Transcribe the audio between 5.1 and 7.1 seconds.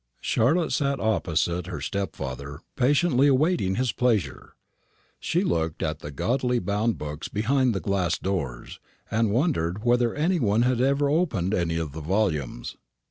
She looked at the gaudily bound